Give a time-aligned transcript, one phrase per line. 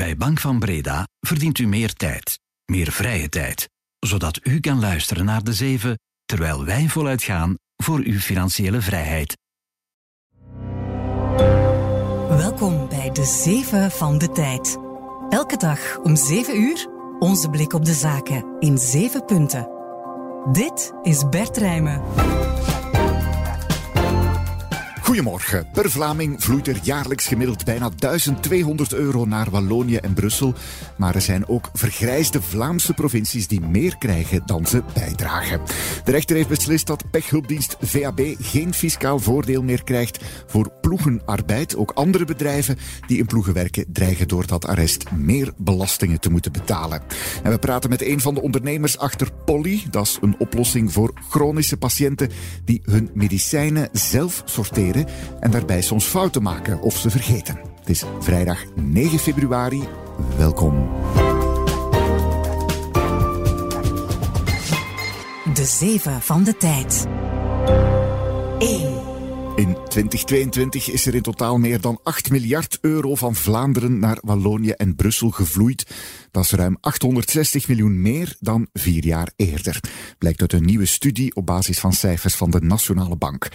[0.00, 5.24] Bij Bank van Breda verdient u meer tijd, meer vrije tijd, zodat u kan luisteren
[5.24, 9.36] naar de zeven terwijl wij voluit gaan voor uw financiële vrijheid.
[12.28, 14.78] Welkom bij de zeven van de tijd.
[15.28, 16.86] Elke dag om 7 uur
[17.18, 19.68] onze blik op de zaken in 7 punten.
[20.52, 22.02] Dit is Bert Rijmen.
[25.10, 25.66] Goedemorgen.
[25.72, 30.54] Per Vlaming vloeit er jaarlijks gemiddeld bijna 1200 euro naar Wallonië en Brussel.
[30.96, 35.60] Maar er zijn ook vergrijsde Vlaamse provincies die meer krijgen dan ze bijdragen.
[36.04, 41.76] De rechter heeft beslist dat pechhulpdienst VAB geen fiscaal voordeel meer krijgt voor ploegenarbeid.
[41.76, 46.52] Ook andere bedrijven die in ploegen werken dreigen door dat arrest meer belastingen te moeten
[46.52, 47.02] betalen.
[47.42, 49.82] En we praten met een van de ondernemers achter Polly.
[49.90, 52.30] Dat is een oplossing voor chronische patiënten
[52.64, 54.99] die hun medicijnen zelf sorteren
[55.40, 57.58] en daarbij soms fouten maken of ze vergeten.
[57.78, 59.82] Het is vrijdag 9 februari.
[60.36, 60.88] Welkom.
[65.54, 67.06] De zeven van de tijd.
[68.58, 69.10] 1.
[69.56, 74.70] In 2022 is er in totaal meer dan 8 miljard euro van Vlaanderen naar Wallonië
[74.70, 75.90] en Brussel gevloeid.
[76.30, 79.80] Dat is ruim 860 miljoen meer dan vier jaar eerder.
[80.18, 83.48] Blijkt uit een nieuwe studie op basis van cijfers van de Nationale Bank.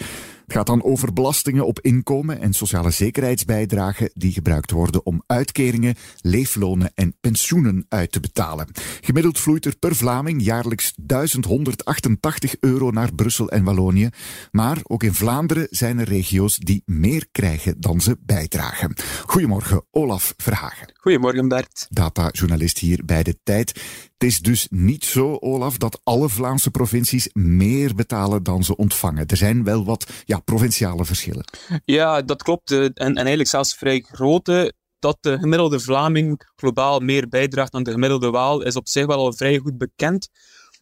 [0.46, 5.96] Het gaat dan over belastingen op inkomen en sociale zekerheidsbijdragen die gebruikt worden om uitkeringen,
[6.22, 8.68] leeflonen en pensioenen uit te betalen.
[9.02, 14.10] Gemiddeld vloeit er per Vlaming jaarlijks 1188 euro naar Brussel en Wallonië.
[14.52, 18.94] Maar ook in Vlaanderen zijn er regio's die meer krijgen dan ze bijdragen.
[19.26, 20.94] Goedemorgen, Olaf Verhagen.
[20.94, 21.88] Goedemorgen, Bert.
[21.90, 23.82] Datajournalist hier bij De Tijd.
[24.18, 29.26] Het is dus niet zo, Olaf, dat alle Vlaamse provincies meer betalen dan ze ontvangen.
[29.28, 31.46] Er zijn wel wat ja, provinciale verschillen.
[31.86, 32.72] Ja, dat klopt.
[32.72, 34.74] En, en eigenlijk zelfs vrij grote.
[35.00, 39.18] Dat de gemiddelde Vlaming globaal meer bijdraagt dan de gemiddelde Waal, is op zich wel
[39.18, 40.30] al vrij goed bekend.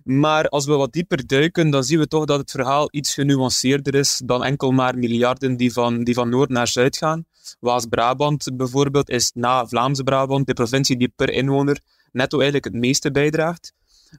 [0.03, 3.95] Maar als we wat dieper duiken, dan zien we toch dat het verhaal iets genuanceerder
[3.95, 7.25] is dan enkel maar miljarden die van, die van noord naar zuid gaan.
[7.59, 11.79] Waas-Brabant bijvoorbeeld is na Vlaams-Brabant de provincie die per inwoner
[12.13, 13.73] netto eigenlijk het meeste bijdraagt.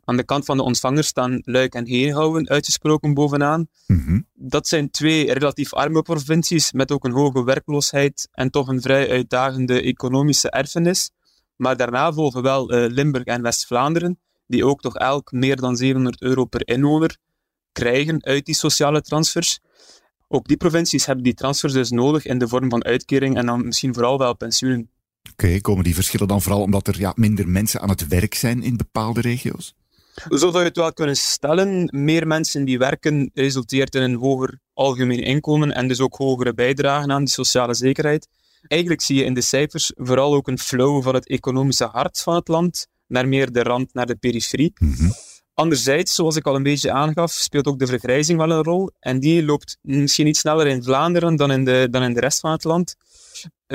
[0.04, 3.68] Aan de kant van de ontvangers staan Luik en Heenhouden uitgesproken bovenaan.
[3.86, 4.20] Mhm.
[4.34, 9.10] Dat zijn twee relatief arme provincies met ook een hoge werkloosheid en toch een vrij
[9.10, 11.10] uitdagende economische erfenis.
[11.56, 16.22] Maar daarna volgen wel eh, Limburg en West-Vlaanderen, die ook toch elk meer dan 700
[16.22, 17.16] euro per inwoner
[17.72, 19.60] krijgen uit die sociale transfers.
[20.28, 23.64] Ook die provincies hebben die transfers dus nodig in de vorm van uitkering en dan
[23.64, 24.90] misschien vooral wel pensioenen.
[25.36, 28.62] Oké, komen die verschillen dan vooral omdat er ja, minder mensen aan het werk zijn
[28.62, 29.74] in bepaalde regio's?
[30.28, 31.88] Zo zou je het wel kunnen stellen.
[31.92, 37.12] Meer mensen die werken resulteert in een hoger algemeen inkomen en dus ook hogere bijdragen
[37.12, 38.28] aan die sociale zekerheid.
[38.62, 42.34] Eigenlijk zie je in de cijfers vooral ook een flow van het economische hart van
[42.34, 44.72] het land naar meer de rand, naar de periferie.
[44.78, 45.10] Mhm.
[45.54, 48.90] Anderzijds, zoals ik al een beetje aangaf, speelt ook de vergrijzing wel een rol.
[49.00, 52.40] En die loopt misschien iets sneller in Vlaanderen dan in de, dan in de rest
[52.40, 52.96] van het land.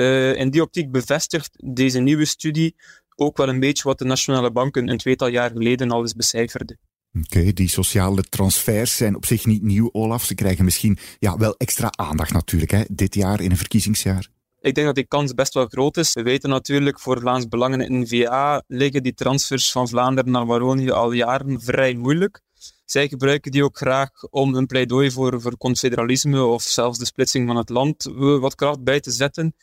[0.00, 2.76] Uh, in die optiek bevestigt deze nieuwe studie
[3.16, 6.78] ook wel een beetje wat de nationale banken een tweetal jaar geleden al eens becijferden.
[7.18, 10.24] Oké, die sociale transfers zijn op zich niet nieuw, Olaf.
[10.24, 14.28] Ze krijgen misschien ja, wel extra aandacht natuurlijk, hè, dit jaar in een verkiezingsjaar.
[14.60, 16.12] Ik denk dat die kans best wel groot is.
[16.12, 20.90] We weten natuurlijk, voor Vlaams Belangen in VA liggen die transfers van Vlaanderen naar Wallonië
[20.90, 22.40] al jaren vrij moeilijk.
[22.84, 27.46] Zij gebruiken die ook graag om hun pleidooi voor, voor confederalisme of zelfs de splitsing
[27.46, 28.04] van het land
[28.40, 29.54] wat kracht bij te zetten.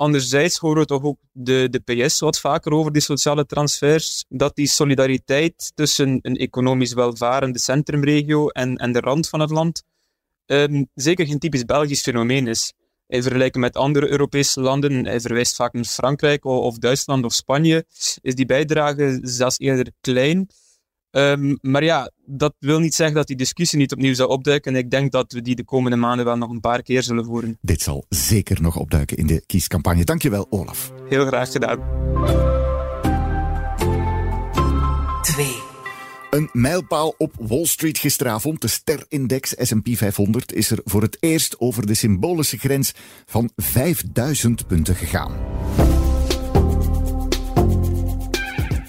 [0.00, 4.56] Anderzijds horen we toch ook de, de PS wat vaker over die sociale transfers, dat
[4.56, 9.82] die solidariteit tussen een economisch welvarende centrumregio en, en de rand van het land
[10.46, 12.72] um, zeker geen typisch Belgisch fenomeen is.
[13.06, 17.84] In vergelijking met andere Europese landen, hij verwijst vaak naar Frankrijk of Duitsland of Spanje,
[18.20, 20.48] is die bijdrage zelfs eerder klein.
[21.10, 24.74] Um, maar ja, dat wil niet zeggen dat die discussie niet opnieuw zou opduiken.
[24.74, 27.24] En ik denk dat we die de komende maanden wel nog een paar keer zullen
[27.24, 27.58] voeren.
[27.60, 30.04] Dit zal zeker nog opduiken in de kiescampagne.
[30.04, 30.92] Dankjewel, Olaf.
[31.08, 31.78] Heel graag gedaan.
[35.22, 35.46] 2.
[36.30, 38.60] Een mijlpaal op Wall Street gisteravond.
[38.60, 42.92] De ster-index S&P 500 is er voor het eerst over de symbolische grens
[43.26, 45.32] van 5000 punten gegaan.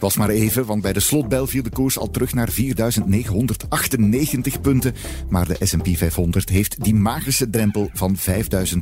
[0.02, 2.56] Was maar even, want bij de slotbel viel de koers al terug naar 4.998
[4.62, 4.94] punten.
[5.30, 8.24] Maar de S&P 500 heeft die magische drempel van 5.000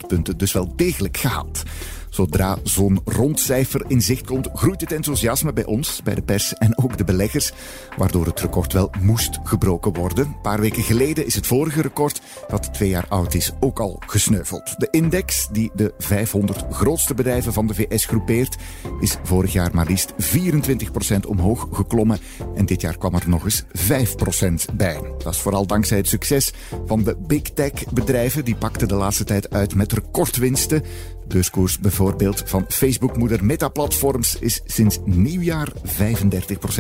[0.08, 1.64] punten dus wel degelijk gehaald.
[2.10, 6.54] Zodra zo'n rond cijfer in zicht komt, groeit het enthousiasme bij ons, bij de pers
[6.54, 7.52] en ook de beleggers,
[7.98, 10.26] waardoor het record wel moest gebroken worden.
[10.26, 14.02] Een paar weken geleden is het vorige record, dat twee jaar oud is, ook al
[14.06, 14.76] gesneuveld.
[14.78, 18.58] De index, die de 500 grootste bedrijven van de VS groepeert,
[19.00, 22.20] is vorig jaar maar liefst 24% omhoog geklommen
[22.56, 25.00] en dit jaar kwam er nog eens 5% bij.
[25.18, 26.54] Dat is vooral dankzij het succes
[26.86, 28.46] van de big tech bedrijven.
[28.46, 30.84] Die pakten de laatste tijd uit met recordwinsten.
[31.30, 35.82] Beurskoers bijvoorbeeld van Facebook-moeder Meta Platforms is sinds nieuwjaar 35%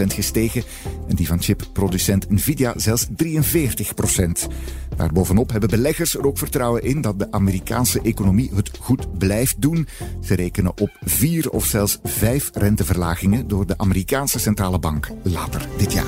[0.07, 0.63] gestegen.
[1.07, 4.47] En die van chipproducent Nvidia zelfs 43%.
[4.95, 9.87] Daarbovenop hebben beleggers er ook vertrouwen in dat de Amerikaanse economie het goed blijft doen.
[10.23, 15.93] Ze rekenen op vier of zelfs vijf renteverlagingen door de Amerikaanse centrale bank later dit
[15.93, 16.05] jaar.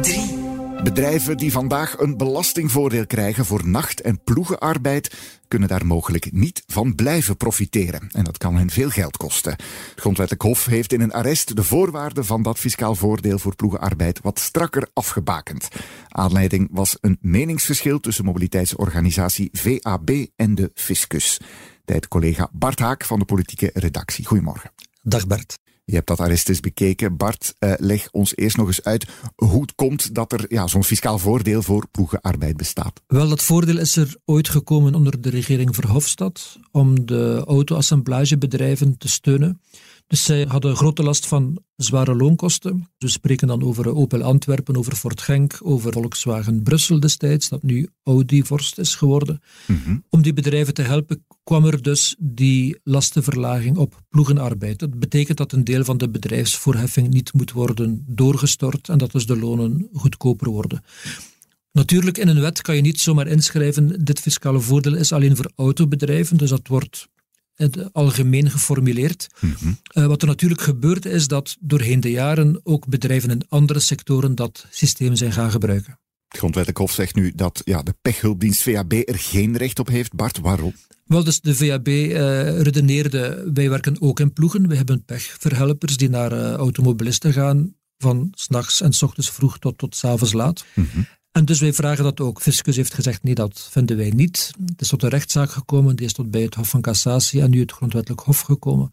[0.00, 0.41] 3.
[0.82, 5.14] Bedrijven die vandaag een belastingvoordeel krijgen voor nacht- en ploegenarbeid
[5.48, 8.08] kunnen daar mogelijk niet van blijven profiteren.
[8.12, 9.52] En dat kan hen veel geld kosten.
[9.52, 14.20] Het Grondwettelijk Hof heeft in een arrest de voorwaarden van dat fiscaal voordeel voor ploegenarbeid
[14.22, 15.68] wat strakker afgebakend.
[16.08, 21.40] Aanleiding was een meningsverschil tussen mobiliteitsorganisatie VAB en de fiscus.
[21.84, 24.26] Tijd collega Bart Haak van de politieke redactie.
[24.26, 24.70] Goedemorgen.
[25.02, 25.58] Dag Bart.
[25.84, 27.16] Je hebt dat arrest eens bekeken.
[27.16, 30.84] Bart, uh, leg ons eerst nog eens uit hoe het komt dat er ja, zo'n
[30.84, 33.02] fiscaal voordeel voor ploegenarbeid bestaat.
[33.06, 39.08] Wel, dat voordeel is er ooit gekomen onder de regering Verhofstadt om de auto-assemblagebedrijven te
[39.08, 39.60] steunen.
[40.12, 42.88] Dus zij hadden grote last van zware loonkosten.
[42.98, 47.88] We spreken dan over Opel Antwerpen, over Ford Genk, over Volkswagen Brussel destijds, dat nu
[48.02, 49.42] Audi Vorst is geworden.
[49.66, 49.96] Mhm.
[50.08, 54.78] Om die bedrijven te helpen kwam er dus die lastenverlaging op ploegenarbeid.
[54.78, 59.26] Dat betekent dat een deel van de bedrijfsvoorheffing niet moet worden doorgestort en dat dus
[59.26, 60.82] de lonen goedkoper worden.
[61.70, 65.50] Natuurlijk, in een wet kan je niet zomaar inschrijven, dit fiscale voordeel is alleen voor
[65.56, 67.08] autobedrijven, dus dat wordt
[67.54, 69.26] het algemeen geformuleerd.
[69.40, 69.72] Mhm.
[69.86, 74.34] Eh, wat er natuurlijk gebeurt is dat doorheen de jaren ook bedrijven in andere sectoren
[74.34, 75.98] dat systeem zijn gaan gebruiken.
[76.28, 80.14] Het Grondwettelijk Hof zegt nu dat ja, de pechhulpdienst VAB er geen recht op heeft.
[80.14, 80.74] Bart, waarom?
[81.04, 84.68] Wel, dus de VAB uh, eh, redeneerde, wij werken ook in ploegen.
[84.68, 89.78] We hebben pechverhelpers die naar uh, automobilisten gaan van s'nachts en s ochtends vroeg tot,
[89.78, 90.64] tot s avonds laat.
[90.74, 91.00] Mhm.
[91.32, 92.40] En dus wij vragen dat ook.
[92.40, 94.50] Fiscus heeft gezegd, nee, dat vinden wij niet.
[94.66, 97.50] Het is tot een rechtszaak gekomen, die is tot bij het Hof van Cassatie en
[97.50, 98.90] nu het Grondwettelijk Hof gekomen.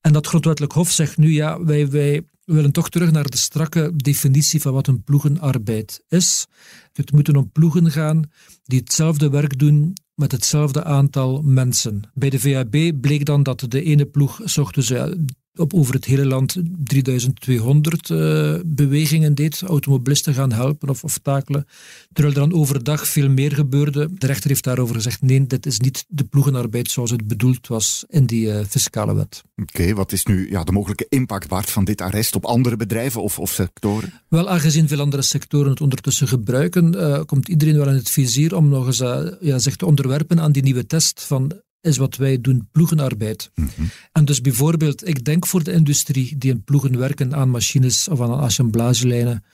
[0.00, 3.92] En dat Grondwettelijk Hof zegt nu, ja, wij, wij willen toch terug naar de strakke
[3.96, 6.46] definitie van wat een ploegenarbeid is.
[6.92, 8.30] Het moeten om ploegen gaan
[8.62, 12.02] die hetzelfde werk doen met hetzelfde aantal mensen.
[12.14, 15.24] Bij de VAB bleek dan dat de ene ploeg zochten ze
[15.56, 21.18] op over het hele land 3200 uh, eh, bewegingen deed, automobilisten gaan helpen of, of
[21.18, 21.66] takelen,
[22.12, 24.08] terwijl er dan overdag veel meer gebeurde.
[24.18, 28.04] De rechter heeft daarover gezegd, nee, dit is niet de ploegenarbeid zoals het bedoeld was
[28.08, 29.42] in die uh, fiscale wet.
[29.56, 33.22] Oké, wat is nu ja, de mogelijke impact, Bart, van dit arrest op andere bedrijven
[33.22, 34.12] of, of sectoren?
[34.28, 38.56] Wel, aangezien veel andere sectoren het ondertussen gebruiken, uh, komt iedereen wel in het vizier
[38.56, 39.02] om nog eens
[39.40, 41.52] ja, zich te onderwerpen aan die nieuwe test van
[41.82, 43.50] is wat wij doen, ploegenarbeid.
[43.54, 43.68] Mhm.
[44.12, 48.20] En dus bijvoorbeeld, ik denk voor de industrie die in ploegen werken aan machines of
[48.20, 49.44] aan assemblagelijnen,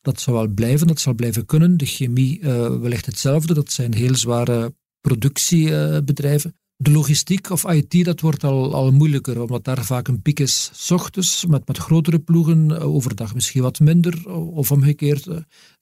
[0.00, 1.76] dat zal wel blijven, dat zal blijven kunnen.
[1.76, 6.54] De chemie uh, wellicht hetzelfde, dat zijn heel zware productiebedrijven.
[6.76, 10.70] de logistiek of IT, dat wordt al, al moeilijker, omdat daar vaak een piek is
[10.72, 15.28] s ochtends, met, met grotere ploegen, eh, overdag misschien wat minder, of omgekeerd.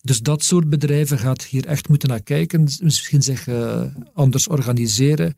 [0.00, 3.82] Dus dat soort bedrijven gaat hier echt moeten naar kijken, misschien zich uh,
[4.14, 5.36] anders organiseren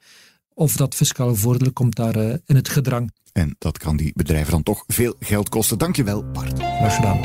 [0.61, 3.13] of dat fiscale voordeel komt daar uh, in het gedrang.
[3.33, 5.79] En dat kan die bedrijven dan toch veel geld kosten.
[5.79, 6.59] Dankjewel, Bart.
[6.59, 7.21] Graag gedaan.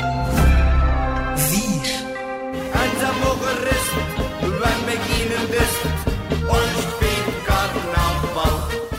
[1.38, 1.76] 4.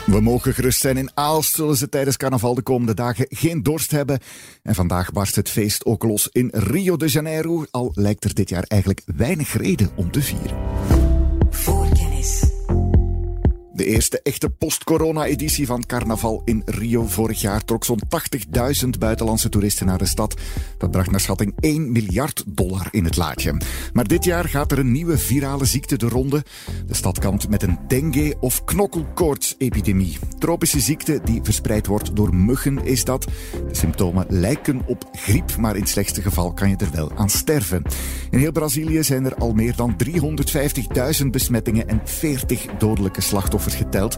[0.06, 0.96] We mogen gerust zijn.
[0.96, 4.18] In Aalst zullen ze tijdens carnaval de komende dagen geen dorst hebben.
[4.62, 7.64] En vandaag barst het feest ook los in Rio de Janeiro.
[7.70, 10.97] Al lijkt er dit jaar eigenlijk weinig reden om te vieren.
[13.78, 18.00] De eerste echte post-corona-editie van Carnaval in Rio vorig jaar trok zo'n
[18.84, 20.34] 80.000 buitenlandse toeristen naar de stad.
[20.78, 23.60] Dat bracht naar schatting 1 miljard dollar in het laadje.
[23.92, 26.44] Maar dit jaar gaat er een nieuwe virale ziekte de ronde.
[26.86, 30.18] De stad kampt met een dengue- of knokkelkoorts-epidemie.
[30.38, 33.24] Tropische ziekte die verspreid wordt door muggen is dat.
[33.68, 37.30] De symptomen lijken op griep, maar in het slechtste geval kan je er wel aan
[37.30, 37.82] sterven.
[38.30, 39.96] In heel Brazilië zijn er al meer dan
[41.20, 44.16] 350.000 besmettingen en 40 dodelijke slachtoffers geteld.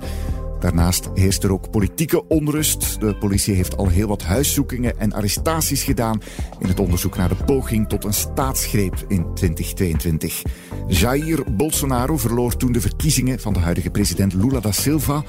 [0.61, 3.01] Daarnaast heerst er ook politieke onrust.
[3.01, 6.21] De politie heeft al heel wat huiszoekingen en arrestaties gedaan
[6.59, 10.43] in het onderzoek naar de poging tot een staatsgreep in 2022.
[10.87, 15.25] Jair Bolsonaro verloor toen de verkiezingen van de huidige president Lula da Silva.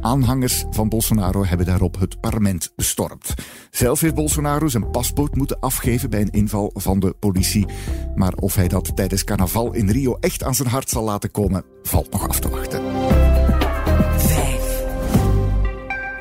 [0.00, 3.34] Aanhangers van Bolsonaro hebben daarop het parlement bestormd.
[3.70, 7.66] Zelf heeft Bolsonaro zijn paspoort moeten afgeven bij een inval van de politie.
[8.14, 11.64] Maar of hij dat tijdens carnaval in Rio echt aan zijn hart zal laten komen,
[11.82, 12.89] valt nog af te wachten.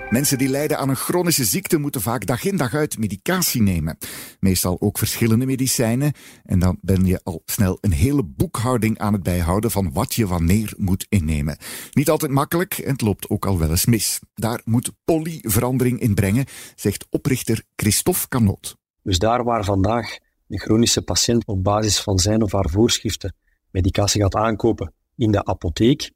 [0.10, 3.98] Mensen die lijden aan een chronische ziekte moeten vaak dag in dag uit medicatie nemen.
[4.40, 6.14] Meestal ook verschillende medicijnen.
[6.46, 10.28] En dan ben je al snel een hele boekhouding aan het bijhouden van wat je
[10.28, 11.58] wanneer moet innemen.
[11.92, 14.20] Niet altijd makkelijk en het loopt ook al wel eens mis.
[14.34, 18.76] Daar moet Polly verandering in brengen, zegt oprichter Christophe Canot.
[19.04, 23.36] Dus daar waar vandaag de chronische patiënt op basis van zijn of haar voorschriften
[23.72, 26.12] medicatie gaat aankopen in de apotheek,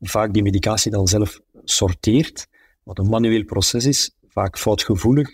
[0.00, 2.48] vaak die medicatie dan zelf sorteert
[2.90, 5.30] wat een manueel proces is, vaak foutgevoelig,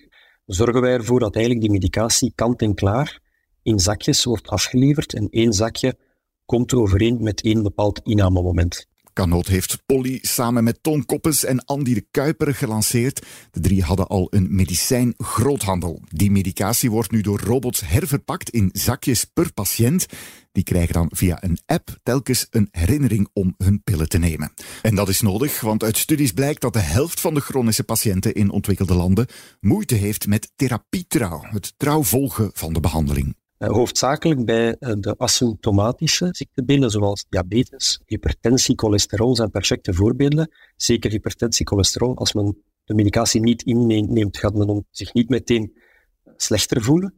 [0.47, 3.21] zorgen wij ervoor dat eigenlijk die medicatie kant en klaar
[3.63, 5.99] in zakjes wordt afgeleverd en één zakje
[6.45, 8.87] komt overeen met één bepaald innamemoment.
[9.17, 13.27] Canoot heeft Polly samen met Tom Koppes en Andy de Kuiper gelanceerd.
[13.51, 16.03] De drie hadden al een medicijn-groothandel.
[16.09, 20.07] Die medicatie wordt nu door robots herverpakt in zakjes per patiënt.
[20.53, 24.53] Die krijgen dan via een app telkens een herinnering om hun pillen te nemen.
[24.83, 28.35] En dat is nodig, want uit studies blijkt dat de helft van de chronische patiënten
[28.35, 29.27] in ontwikkelde landen
[29.61, 33.37] moeite heeft met therapietrouw, het trouw volgen van de behandeling.
[33.59, 40.51] Eh, hoofdzakelijk bij eh, de asymptomatische ziektebeelden, zoals diabetes, hypertensie, cholesterol, zijn perfecte voorbeelden.
[40.77, 42.17] Zeker hypertensie, cholesterol.
[42.17, 45.73] Als men de medicatie niet inneemt, gaat men zich niet meteen
[46.37, 47.15] slechter voelen.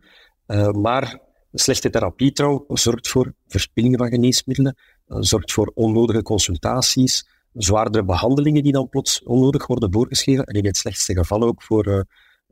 [0.73, 1.21] Maar
[1.53, 4.77] slechte therapietrouw zorgt voor verspillingen van geneesmiddelen,
[5.07, 10.77] zorgt voor onnodige consultaties, zwaardere behandelingen die dan plots onnodig worden voorgeschreven en in het
[10.77, 12.07] slechtste geval ook voor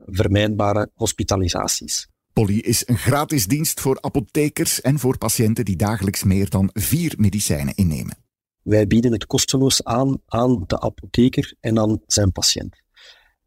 [0.07, 2.09] vermijdbare hospitalisaties.
[2.37, 7.14] Polly is een gratis dienst voor apothekers en voor patiënten die dagelijks meer dan vier
[7.19, 8.16] medicijnen innemen.
[8.62, 12.83] Wij bieden het kosteloos aan aan de apotheker en aan zijn patiënt.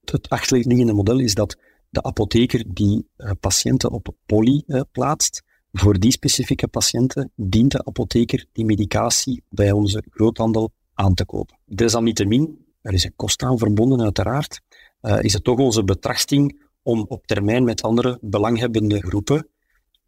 [0.04, 1.58] Het achterliggende model is dat
[1.90, 7.86] de apotheker die uh, patiënten op Polly uh, plaatst, voor die specifieke patiënten dient de
[7.86, 11.60] apotheker die medicatie bij onze groothandel aan te kopen.
[11.66, 14.62] Desalniettemin, er is een kost aan verbonden uiteraard,
[15.02, 19.48] uh, is het toch onze betrachting om op termijn met andere belanghebbende groepen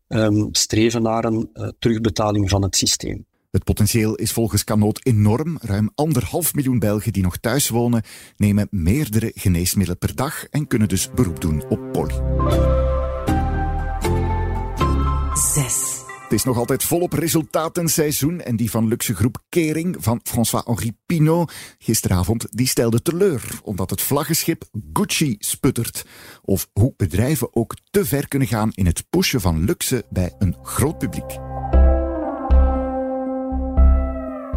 [0.07, 3.25] um, streven naar een uh, terugbetaling van het systeem.
[3.51, 5.57] Het potentieel is volgens Canoot enorm.
[5.61, 8.03] Ruim anderhalf miljoen Belgen die nog thuis wonen,
[8.37, 12.15] nemen meerdere geneesmiddelen per dag en kunnen dus beroep doen op poli.
[15.33, 16.00] 6.
[16.31, 21.51] Het is nog altijd volop resultatenseizoen en die van luxe groep Kering van François-Henri Pinault
[21.77, 26.05] gisteravond die stelde teleur omdat het vlaggenschip Gucci sputtert.
[26.41, 30.55] Of hoe bedrijven ook te ver kunnen gaan in het pushen van luxe bij een
[30.61, 31.29] groot publiek.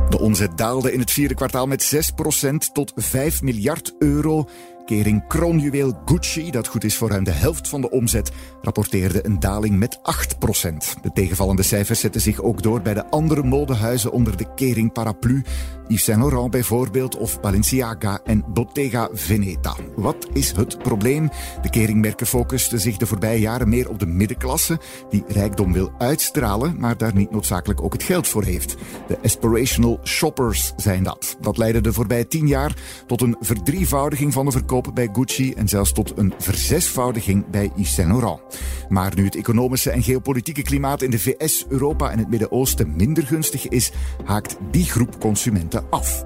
[0.09, 2.13] De omzet daalde in het vierde kwartaal met
[2.51, 4.49] 6% tot 5 miljard euro.
[4.85, 8.31] Kering kroonjuweel Gucci, dat goed is voor ruim de helft van de omzet,
[8.63, 11.01] rapporteerde een daling met 8%.
[11.03, 15.43] De tegenvallende cijfers zetten zich ook door bij de andere modehuizen onder de Kering paraplu.
[15.89, 19.75] Yves Saint Laurent bijvoorbeeld, of Balenciaga en Bottega Veneta.
[19.97, 21.31] Wat is het probleem?
[21.63, 26.77] De Keringmerken focusten zich de voorbije jaren meer op de middenklasse, die rijkdom wil uitstralen,
[26.79, 28.77] maar daar niet noodzakelijk ook het geld voor heeft.
[29.07, 31.37] De aspirational shoppers zijn dat.
[31.41, 32.77] Dat leidde de voorbije tien jaar
[33.07, 37.95] tot een verdrievoudiging van de verkoop bij Gucci en zelfs tot een verzesvoudiging bij Yves
[37.95, 38.41] Saint Laurent.
[38.89, 43.27] Maar nu het economische en geopolitieke klimaat in de VS, Europa en het Midden-Oosten minder
[43.27, 43.93] gunstig is,
[44.25, 46.25] haakt die groep consumenten af.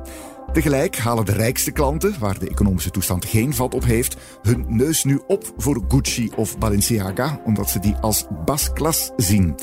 [0.52, 5.04] Tegelijk halen de rijkste klanten, waar de economische toestand geen vat op heeft, hun neus
[5.04, 9.54] nu op voor Gucci of Balenciaga, omdat ze die als basklas zien.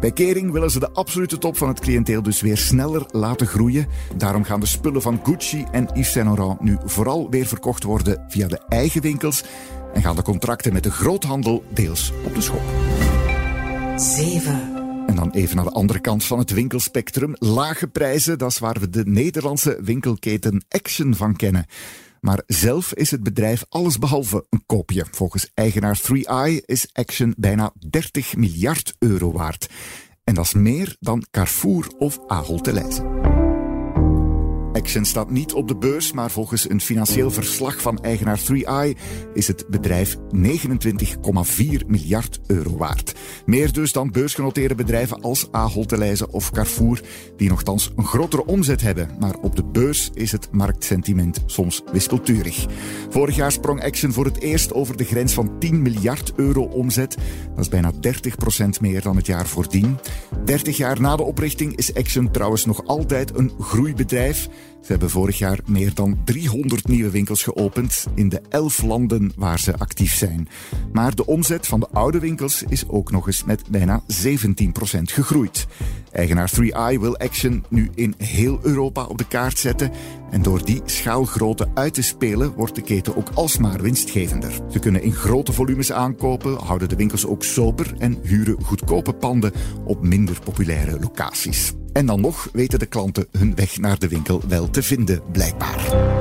[0.00, 3.86] Bij Kering willen ze de absolute top van het cliënteel dus weer sneller laten groeien.
[4.16, 8.24] Daarom gaan de spullen van Gucci en Yves Saint Laurent nu vooral weer verkocht worden
[8.28, 9.44] via de eigen winkels
[9.94, 12.62] en gaan de contracten met de groothandel deels op de schop.
[13.96, 14.76] 7.
[15.06, 17.34] En dan even naar de andere kant van het winkelspectrum.
[17.38, 21.66] Lage prijzen, dat is waar we de Nederlandse winkelketen Action van kennen.
[22.28, 25.06] Maar zelf is het bedrijf allesbehalve een koopje.
[25.10, 29.68] Volgens eigenaar 3i is Action bijna 30 miljard euro waard.
[30.24, 33.17] En dat is meer dan Carrefour of Ahold Delhaize.
[34.78, 38.98] Action staat niet op de beurs, maar volgens een financieel verslag van eigenaar 3i
[39.34, 43.14] is het bedrijf 29,4 miljard euro waard.
[43.46, 47.00] Meer dus dan beursgenoteerde bedrijven als Ahold Delhaize of Carrefour,
[47.36, 49.10] die nogthans een grotere omzet hebben.
[49.18, 52.66] Maar op de beurs is het marktsentiment soms wispelturig.
[53.10, 57.16] Vorig jaar sprong Action voor het eerst over de grens van 10 miljard euro omzet.
[57.54, 57.98] Dat is bijna 30%
[58.80, 59.98] meer dan het jaar voordien.
[60.44, 64.48] 30 jaar na de oprichting is Action trouwens nog altijd een groeibedrijf.
[64.80, 69.58] Ze hebben vorig jaar meer dan 300 nieuwe winkels geopend in de 11 landen waar
[69.58, 70.48] ze actief zijn.
[70.92, 74.32] Maar de omzet van de oude winkels is ook nog eens met bijna 17%
[75.02, 75.66] gegroeid.
[76.12, 79.90] Eigenaar 3i wil Action nu in heel Europa op de kaart zetten.
[80.30, 84.52] En door die schaalgrootte uit te spelen, wordt de keten ook alsmaar winstgevender.
[84.70, 89.52] Ze kunnen in grote volumes aankopen, houden de winkels ook sober en huren goedkope panden
[89.84, 91.77] op minder populaire locaties.
[91.92, 96.16] En dan nog weten de klanten hun weg naar de winkel wel te vinden, blijkbaar.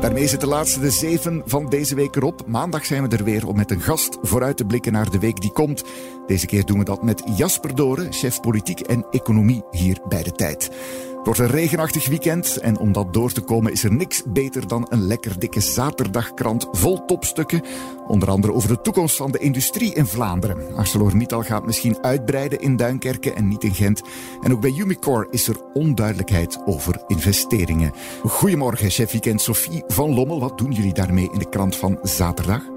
[0.00, 2.46] Daarmee zit de laatste de zeven van deze week erop.
[2.46, 5.40] Maandag zijn we er weer om met een gast vooruit te blikken naar de week
[5.40, 5.84] die komt.
[6.26, 10.32] Deze keer doen we dat met Jasper Doren, chef politiek en economie hier bij de
[10.32, 10.70] tijd.
[11.26, 14.68] Het wordt een regenachtig weekend en om dat door te komen is er niks beter
[14.68, 17.62] dan een lekker dikke zaterdagkrant vol topstukken.
[18.06, 20.76] Onder andere over de toekomst van de industrie in Vlaanderen.
[20.76, 24.02] ArcelorMittal gaat misschien uitbreiden in Duinkerken en niet in Gent.
[24.42, 27.92] En ook bij Umicore is er onduidelijkheid over investeringen.
[28.22, 30.40] Goedemorgen, chef weekend Sophie van Lommel.
[30.40, 32.75] Wat doen jullie daarmee in de krant van zaterdag?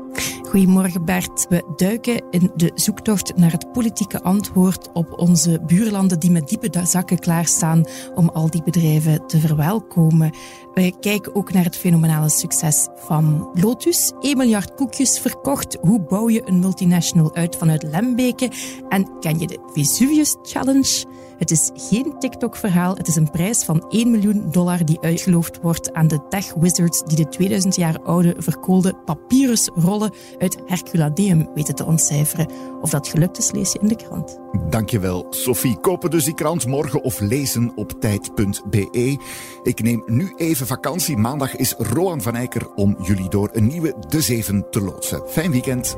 [0.49, 1.45] Goedemorgen Bert.
[1.49, 6.85] We duiken in de zoektocht naar het politieke antwoord op onze buurlanden die met diepe
[6.85, 10.35] zakken klaarstaan om al die bedrijven te verwelkomen.
[10.73, 14.11] We kijken ook naar het fenomenale succes van Lotus.
[14.19, 15.77] 1 miljard koekjes verkocht.
[15.81, 18.51] Hoe bouw je een multinational uit vanuit Lembeke?
[18.89, 21.05] En ken je de Vesuvius Challenge?
[21.39, 22.96] Het is geen TikTok-verhaal.
[22.96, 27.03] Het is een prijs van 1 miljoen dollar die uitgeloofd wordt aan de tech wizards
[27.03, 32.48] die de 2000 jaar oude verkoolde papyrusrollen uit Herculaneum weten te ontcijferen.
[32.81, 34.39] Of dat gelukt is, lees je in de krant.
[34.69, 35.79] Dankjewel, Sophie.
[35.79, 39.17] Kopen dus die krant morgen of lezen op tijd.be.
[39.63, 41.17] Ik neem nu even vakantie.
[41.17, 45.22] Maandag is Roan van Eycker om jullie door een nieuwe De Zeven te loodsen.
[45.27, 45.98] Fijn weekend.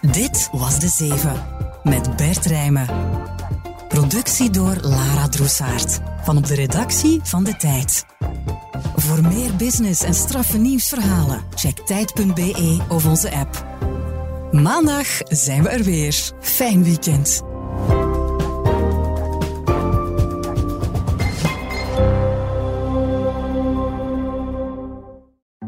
[0.00, 1.57] Dit was De Zeven
[1.88, 2.86] met Bert Rijmen.
[3.88, 8.04] Productie door Lara Droesaert van op de redactie van De Tijd.
[8.96, 13.66] Voor meer business en straffe nieuwsverhalen, check tijd.be of onze app.
[14.52, 16.32] Maandag zijn we er weer.
[16.40, 17.42] Fijn weekend.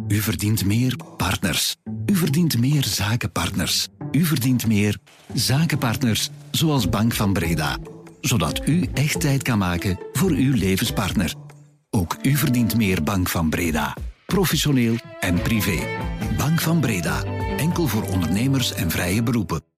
[0.08, 1.76] U verdient meer partners.
[2.06, 3.88] U verdient meer zakenpartners.
[4.12, 4.98] U verdient meer
[5.34, 7.78] zakenpartners, zoals Bank van Breda.
[8.20, 11.34] Zodat u echt tijd kan maken voor uw levenspartner.
[11.90, 13.96] Ook u verdient meer Bank van Breda.
[14.26, 15.78] Professioneel en privé.
[16.36, 17.24] Bank van Breda.
[17.56, 19.69] Enkel voor ondernemers en vrije beroepen.